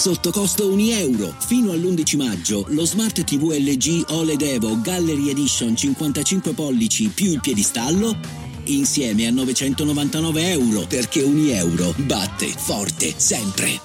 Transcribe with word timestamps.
sotto 0.00 0.30
costo 0.30 0.72
1 0.72 0.80
euro. 0.92 1.34
Fino 1.40 1.72
all'11 1.72 2.16
maggio 2.16 2.64
lo 2.68 2.86
Smart 2.86 3.22
TV 3.22 3.50
LG 3.50 4.06
OLED 4.08 4.40
Evo 4.40 4.80
Gallery 4.80 5.28
Edition 5.28 5.76
55 5.76 6.54
pollici 6.54 7.08
più 7.08 7.32
il 7.32 7.40
piedistallo 7.40 8.16
insieme 8.64 9.26
a 9.26 9.30
999 9.30 10.52
euro 10.52 10.86
perché 10.86 11.20
1 11.20 11.50
euro 11.50 11.92
batte 11.98 12.46
forte 12.46 13.12
sempre. 13.14 13.78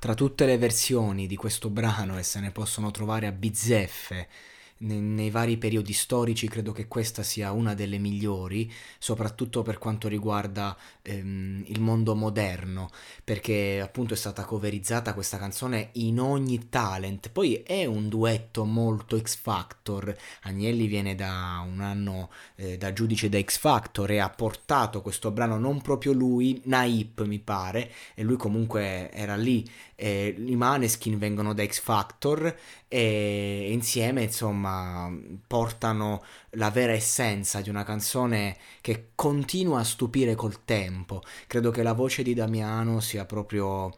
Tra 0.00 0.14
tutte 0.14 0.44
le 0.44 0.58
versioni 0.58 1.28
di 1.28 1.36
questo 1.36 1.70
brano 1.70 2.18
e 2.18 2.24
se 2.24 2.40
ne 2.40 2.50
possono 2.50 2.90
trovare 2.90 3.28
a 3.28 3.32
bizzeffe 3.32 4.26
nei, 4.78 5.00
nei, 5.00 5.30
vari 5.30 5.56
periodi 5.56 5.92
storici 5.92 6.48
credo 6.48 6.72
che 6.72 6.86
questa 6.86 7.22
sia 7.22 7.52
una 7.52 7.74
delle 7.74 7.98
migliori, 7.98 8.72
soprattutto 8.98 9.62
per 9.62 9.78
quanto 9.78 10.08
riguarda 10.08 10.76
ehm, 11.02 11.64
il 11.66 11.80
mondo 11.80 12.14
moderno, 12.14 12.88
perché 13.24 13.80
appunto 13.82 14.14
è 14.14 14.16
stata 14.16 14.44
coverizzata 14.44 15.14
questa 15.14 15.38
canzone 15.38 15.90
in 15.94 16.20
ogni 16.20 16.68
talent. 16.68 17.30
Poi 17.30 17.54
è 17.64 17.84
un 17.86 18.08
duetto 18.08 18.64
molto 18.64 19.18
X 19.18 19.36
Factor. 19.36 20.16
Agnelli 20.42 20.86
viene 20.86 21.14
da 21.14 21.64
un 21.66 21.80
anno 21.80 22.30
eh, 22.56 22.76
da 22.76 22.92
giudice 22.92 23.28
da 23.28 23.40
X 23.40 23.58
Factor 23.58 24.10
e 24.10 24.18
ha 24.18 24.30
portato 24.30 25.02
questo 25.02 25.30
brano 25.30 25.58
non 25.58 25.80
proprio 25.80 26.12
lui, 26.12 26.60
Naip 26.64 27.24
mi 27.24 27.38
pare, 27.38 27.90
e 28.14 28.22
lui 28.22 28.36
comunque 28.36 29.10
era 29.10 29.36
lì. 29.36 29.68
Eh, 29.96 30.34
I 30.38 30.54
Maneskin 30.54 31.18
vengono 31.18 31.52
da 31.54 31.66
X 31.66 31.80
Factor 31.80 32.56
e 32.86 33.68
insieme 33.72 34.22
insomma 34.22 34.67
portano 35.46 36.22
la 36.50 36.70
vera 36.70 36.92
essenza 36.92 37.60
di 37.60 37.68
una 37.68 37.84
canzone 37.84 38.56
che 38.80 39.10
continua 39.14 39.80
a 39.80 39.84
stupire 39.84 40.34
col 40.34 40.64
tempo. 40.64 41.22
Credo 41.46 41.70
che 41.70 41.82
la 41.82 41.92
voce 41.92 42.22
di 42.22 42.34
Damiano 42.34 43.00
sia 43.00 43.24
proprio 43.24 43.92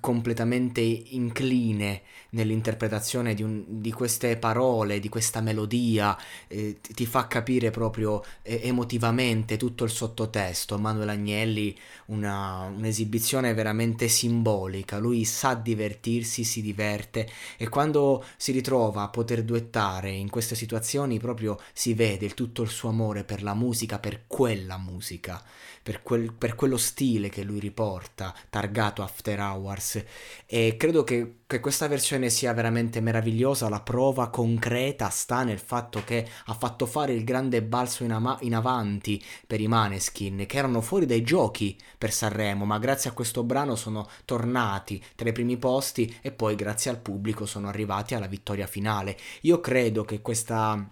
completamente 0.00 0.80
incline 0.80 2.02
nell'interpretazione 2.30 3.34
di, 3.34 3.42
un, 3.42 3.64
di, 3.66 3.92
queste 3.92 4.36
parole, 4.38 4.98
di 4.98 5.10
questa 5.10 5.42
melodia, 5.42 6.16
eh, 6.48 6.80
ti 6.80 7.04
fa 7.04 7.26
capire 7.26 7.70
proprio 7.70 8.24
eh, 8.42 8.60
emotivamente 8.64 9.56
tutto 9.58 9.84
il 9.84 9.90
sottotesto. 9.90 10.78
Manuel 10.78 11.10
Agnelli, 11.10 11.76
una, 12.06 12.62
un'esibizione 12.74 13.52
veramente 13.52 14.08
simbolica, 14.08 14.98
lui 14.98 15.24
sa 15.24 15.54
divertirsi, 15.54 16.44
si 16.44 16.62
diverte 16.62 17.28
e 17.58 17.68
quando 17.68 18.24
si 18.36 18.52
ritrova 18.52 19.02
a 19.02 19.08
poter 19.08 19.42
duettare 19.42 20.10
in 20.10 20.30
queste 20.30 20.54
situazioni 20.54 21.18
proprio 21.18 21.60
si 21.72 21.92
vede 21.92 22.30
tutto 22.30 22.62
il 22.62 22.68
suo 22.68 22.88
amore 22.88 23.24
per 23.24 23.42
la 23.42 23.54
musica, 23.54 23.98
per 23.98 24.22
quella 24.26 24.78
musica, 24.78 25.42
per, 25.82 26.02
quel, 26.02 26.32
per 26.32 26.54
quello 26.54 26.78
stile 26.78 27.28
che 27.28 27.42
lui 27.42 27.60
riporta, 27.60 28.34
targato 28.48 29.02
After 29.02 29.38
Hour 29.38 29.73
Wars 29.74 30.02
e 30.46 30.76
credo 30.76 31.02
che, 31.04 31.40
che, 31.46 31.60
questa 31.60 31.88
versione 31.88 32.30
sia 32.30 32.52
veramente 32.52 33.00
meravigliosa, 33.00 33.68
la 33.68 33.80
prova 33.80 34.30
concreta 34.30 35.08
sta 35.08 35.42
nel 35.42 35.58
fatto 35.58 36.02
che 36.04 36.26
ha 36.46 36.54
fatto 36.54 36.86
fare 36.86 37.12
il 37.12 37.24
grande 37.24 37.62
balzo 37.62 38.04
in, 38.04 38.12
ama- 38.12 38.38
in 38.40 38.54
avanti 38.54 39.22
per 39.46 39.60
i 39.60 39.66
Maneskin 39.66 40.46
che 40.46 40.56
erano 40.56 40.80
fuori 40.80 41.06
dai 41.06 41.22
giochi 41.22 41.76
per 41.98 42.12
Sanremo 42.12 42.64
ma 42.64 42.78
grazie 42.78 43.10
a 43.10 43.12
questo 43.12 43.42
brano 43.42 43.74
sono 43.74 44.08
tornati 44.24 45.02
tra 45.16 45.28
i 45.28 45.32
primi 45.32 45.56
posti 45.56 46.18
e 46.20 46.30
poi 46.30 46.54
grazie 46.54 46.90
al 46.90 47.00
pubblico 47.00 47.46
sono 47.46 47.68
arrivati 47.68 48.14
alla 48.14 48.26
vittoria 48.26 48.66
finale. 48.66 49.16
Io 49.42 49.60
credo 49.60 50.04
che 50.04 50.20
questa 50.20 50.88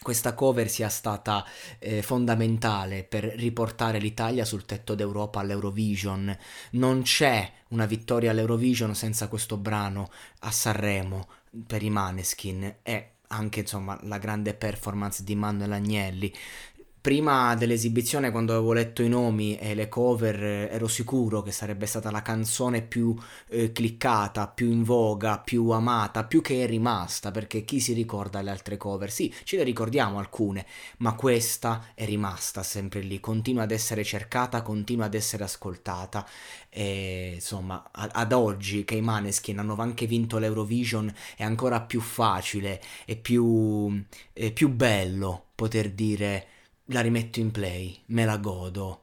questa 0.00 0.34
cover 0.34 0.68
sia 0.68 0.88
stata 0.88 1.44
eh, 1.78 2.02
fondamentale 2.02 3.04
per 3.04 3.24
riportare 3.24 3.98
l'Italia 3.98 4.44
sul 4.44 4.64
tetto 4.64 4.94
d'Europa 4.94 5.40
all'Eurovision. 5.40 6.36
Non 6.72 7.02
c'è 7.02 7.50
una 7.68 7.86
vittoria 7.86 8.30
all'Eurovision 8.30 8.94
senza 8.94 9.28
questo 9.28 9.56
brano 9.56 10.08
a 10.40 10.50
Sanremo 10.50 11.28
per 11.66 11.82
i 11.82 11.90
Maneskin 11.90 12.76
e 12.82 13.12
anche 13.28 13.60
insomma 13.60 13.98
la 14.02 14.18
grande 14.18 14.54
performance 14.54 15.22
di 15.24 15.34
Manuel 15.34 15.72
Agnelli 15.72 16.32
prima 17.08 17.54
dell'esibizione, 17.54 18.30
quando 18.30 18.52
avevo 18.52 18.74
letto 18.74 19.00
i 19.00 19.08
nomi 19.08 19.56
e 19.56 19.74
le 19.74 19.88
cover, 19.88 20.68
ero 20.70 20.86
sicuro 20.88 21.40
che 21.40 21.52
sarebbe 21.52 21.86
stata 21.86 22.10
la 22.10 22.20
canzone 22.20 22.82
più 22.82 23.16
eh, 23.48 23.72
cliccata, 23.72 24.46
più 24.46 24.70
in 24.70 24.82
voga, 24.82 25.38
più 25.38 25.70
amata, 25.70 26.24
più 26.24 26.42
che 26.42 26.64
è 26.64 26.66
rimasta, 26.66 27.30
perché 27.30 27.64
chi 27.64 27.80
si 27.80 27.94
ricorda 27.94 28.42
le 28.42 28.50
altre 28.50 28.76
cover? 28.76 29.10
Sì, 29.10 29.32
ce 29.44 29.56
le 29.56 29.62
ricordiamo 29.62 30.18
alcune, 30.18 30.66
ma 30.98 31.14
questa 31.14 31.92
è 31.94 32.04
rimasta 32.04 32.62
sempre 32.62 33.00
lì, 33.00 33.20
continua 33.20 33.62
ad 33.62 33.70
essere 33.70 34.04
cercata, 34.04 34.60
continua 34.60 35.06
ad 35.06 35.14
essere 35.14 35.44
ascoltata. 35.44 36.28
E 36.68 37.30
insomma, 37.36 37.88
ad 37.90 38.32
oggi 38.34 38.84
che 38.84 38.96
i 38.96 39.00
Maneskin 39.00 39.58
hanno 39.58 39.76
anche 39.76 40.04
vinto 40.04 40.36
l'Eurovision, 40.36 41.10
è 41.38 41.42
ancora 41.42 41.80
più 41.80 42.02
facile 42.02 42.82
e 43.06 43.16
più, 43.16 44.04
più 44.52 44.68
bello 44.68 45.46
poter 45.54 45.90
dire 45.92 46.48
la 46.90 47.00
rimetto 47.00 47.38
in 47.40 47.50
play, 47.50 48.02
me 48.06 48.24
la 48.24 48.38
godo, 48.38 49.02